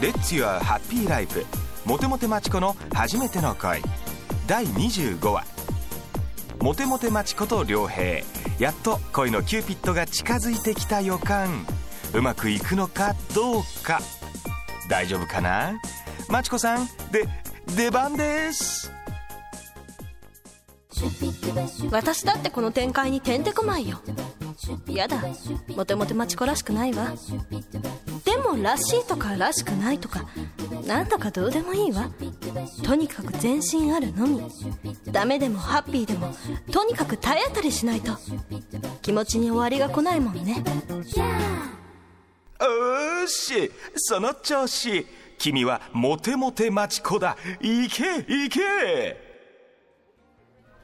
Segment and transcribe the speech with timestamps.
[0.02, 1.44] 「Let's Your Happy Life」
[1.84, 3.82] モテモテマチコの初めての恋。
[4.46, 5.44] 第25話。
[6.60, 8.22] モテモテマチコと良平。
[8.58, 11.66] やっと恋のキューピッドが近づいてきた予感。
[12.14, 14.00] うまくいくのかどうか。
[14.88, 15.78] 大丈夫かな？
[16.28, 17.26] マチコさんで
[17.76, 18.92] 出番です。
[21.90, 24.00] 私だってこの展開にてんてこまいよ。
[24.88, 25.22] やだ。
[25.68, 27.14] モテモテマチコらしくないわ。
[28.24, 30.24] でもらしいとからしくないとか
[30.86, 32.10] なんだかどうでもいいわ。
[32.84, 34.42] とにかく全身あるのみ。
[35.06, 36.34] ダメでもハッピーでも
[36.70, 38.12] とにかく体当たりしないと。
[39.02, 40.62] 気持ちに終わりが来ないもんね。
[42.60, 43.70] おーし。
[43.96, 45.06] その調子。
[45.38, 47.36] 君はモテモテマチコだ。
[47.60, 49.30] 行け行け。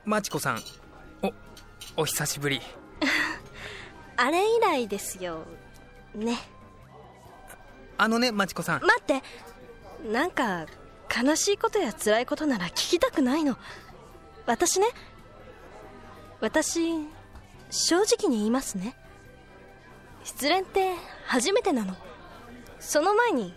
[0.04, 0.60] マチコさん。
[1.22, 1.32] お
[2.02, 2.60] お久しぶり
[4.16, 5.44] あれ以来ですよ。
[6.14, 6.38] ね。
[7.98, 8.80] あのねマチコさん。
[8.82, 9.22] 待って。
[10.10, 10.66] なんか
[11.24, 13.56] 悲しいことや辛いことなら聞きたくないの。
[14.46, 14.86] 私ね。
[16.40, 16.90] 私
[17.70, 18.94] 正直に言いますね。
[20.24, 20.92] 失恋って
[21.26, 21.94] 初めてなの。
[22.80, 23.54] その前に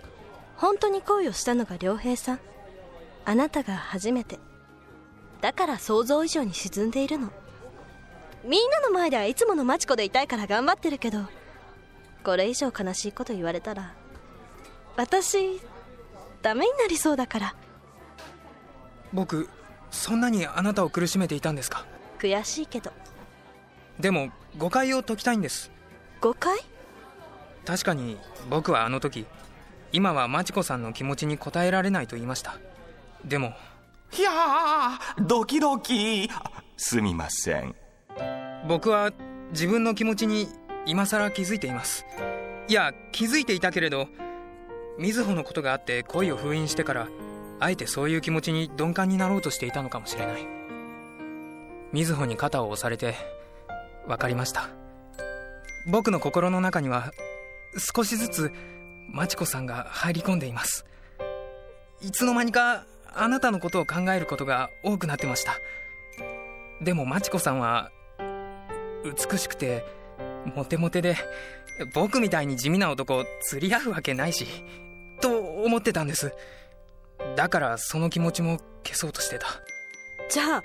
[0.56, 2.40] 本当に恋をしたのが良平さん。
[3.26, 4.40] あなたが初めて。
[5.42, 7.32] だから想像以上に沈んでいるの
[8.44, 11.20] みんなの前ではいつものマチコでいたいから頑張ってるけど
[12.24, 13.94] これ以上悲しいこと言われたら
[14.96, 15.60] 私
[16.42, 17.56] ダメになりそうだから。
[19.12, 19.50] 僕
[19.92, 21.86] そんなにあなたを苦しめていたんですか？
[22.20, 22.92] 悔しいけど。
[24.00, 25.72] でも誤解を解きたいんです。
[26.22, 26.60] 誤解？
[27.66, 28.18] 確かに
[28.50, 29.26] 僕はあの時
[29.92, 32.58] 今はマチコさんの気持ちに応えられないと言いました。
[33.26, 33.54] でも
[34.18, 36.30] いやードキドキ。
[36.78, 37.76] すみません
[38.68, 39.12] 僕は
[39.52, 40.48] 自分の気持ちに
[40.86, 42.06] 今さら気づいています。
[42.68, 44.08] いや気づいていたけれど
[45.00, 47.08] 瑞穂のことがあって恋を封印してから
[47.60, 50.48] あえてそういう気持ちに鈍感になろうとしていたのかもしれない。
[51.92, 53.16] 瑞穂に肩を押されて
[54.08, 54.70] 分かりました。
[55.88, 57.14] 僕の心の中には
[57.96, 58.52] 少しずつ
[59.12, 60.86] マチコさんが入り込んでいます。
[62.02, 65.54] いつの間にかあなたのことを考えることが多くなってました。
[66.82, 67.92] でもマチコさんは
[69.04, 69.86] 美しくて
[70.56, 71.16] モテモテで
[71.94, 74.46] 僕みたいに地味な男釣り合うわけないし
[75.22, 76.34] と思ってたんです。
[77.36, 79.48] だからその気持ちも消そうとしてた。
[80.30, 80.64] じゃあ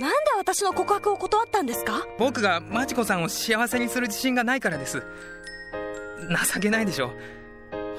[0.00, 2.06] なんで私の告白を断ったんですか？
[2.18, 5.02] 僕がマチコさんを幸せにする自信がないからです。
[6.54, 7.10] 情けないでしょ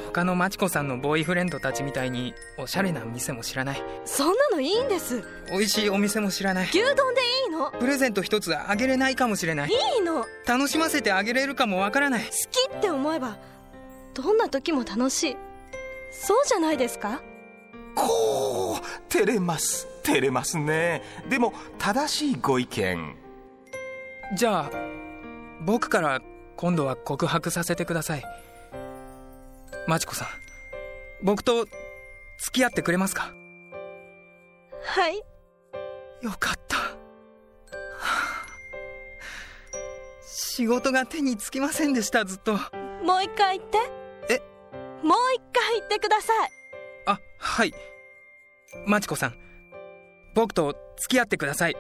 [0.06, 3.84] 他のマチコさんのボーイフレンドたちみたいにおしゃれな店も知らない。
[4.06, 5.24] そんなのいいんです。
[5.50, 6.68] 美味しいお店も知らない。
[6.70, 7.72] 牛丼でいいの？
[7.72, 9.70] プレゼント一つあげれないかもしれない。
[9.70, 10.24] いいの。
[10.24, 12.24] 好楽しませてあげれるかもわからない。
[12.24, 13.38] きって思えば
[14.14, 15.38] どんな時も楽しい。
[16.12, 17.22] そうじゃないですか？
[17.96, 21.02] こう照れます照れますね。
[21.30, 23.16] でも正しいご意見。
[24.36, 24.72] じゃあ
[25.62, 26.22] 僕から
[26.58, 28.24] 今度は告白させてください。
[29.88, 30.28] マチコさん
[31.24, 33.32] 僕と付き合ってくれますか？
[34.84, 35.18] はい。
[36.22, 36.73] よかった
[40.56, 42.54] 仕事が手につきませんでしたずっと。
[42.54, 43.80] もう一回言って。
[44.30, 44.40] え？
[45.02, 46.50] もう一回言ってください。
[47.08, 47.74] あはい。
[48.86, 49.36] マチコさん。
[50.36, 51.76] 僕と付き合ってください。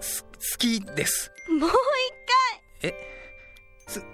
[0.00, 1.30] す好きです。
[1.50, 1.70] もう
[2.80, 2.94] え？
[3.86, 4.06] す好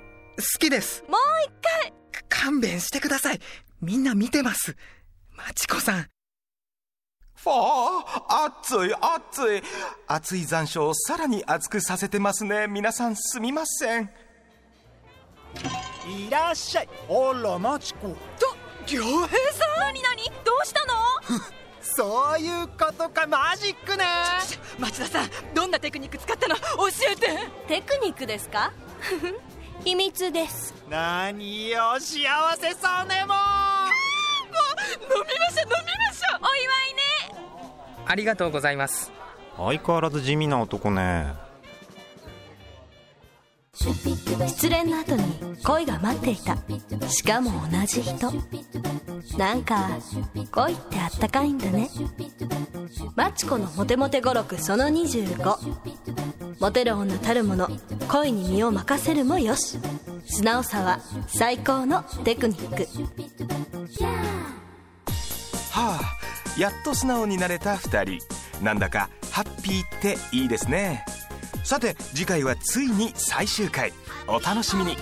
[0.59, 1.05] きです。
[1.07, 1.93] 一回もう一回。
[2.11, 3.39] か勘弁してください。
[3.81, 4.77] みんな見てます。
[5.31, 6.07] マチコさん
[7.45, 9.63] ファー熱い熱い。
[10.09, 12.67] 熱い残暑をさらに熱くさせてますね。
[12.69, 14.11] 皆さんすみません。
[16.09, 16.89] いらっしゃい。
[17.09, 18.09] あらマチコ。
[18.09, 18.15] と
[18.93, 19.79] 良平さん？
[19.81, 20.25] 何何？
[20.45, 20.95] どうしたの？
[21.83, 24.05] そういうことかマジックね。
[24.79, 26.57] 町田さんどんなテクニック使ったの？
[26.57, 26.63] 教
[27.13, 27.29] えて。
[27.69, 28.73] テクニックですか？
[29.85, 30.73] 秘密です。
[30.89, 32.25] 何よ幸
[32.59, 33.84] せそうねも飲
[34.85, 36.41] みましょう飲みましょう。
[36.43, 38.05] お祝いね。
[38.07, 39.11] ありがとうございます。
[39.57, 41.45] 相変わらず地味な男ね。
[43.75, 45.23] 失恋の後に
[45.65, 47.09] 恋が待っていた。
[47.09, 48.33] しかも同じ人。
[49.37, 49.89] なんか
[50.53, 51.89] 恋ってあったかいんだね。
[53.17, 57.69] マチコのモテモテ語録その25モテる女たるもの。
[58.09, 59.79] 恋に身を任せるもよし。
[60.27, 62.87] 素直さは最高のテクニック。
[64.05, 64.34] は
[65.93, 66.01] あ
[66.59, 68.65] やっと素直になれた2人。
[68.65, 71.05] なんだかハッピーっていいですね。
[71.65, 73.93] さて次回はついに最終回。
[74.27, 74.97] お楽しみに。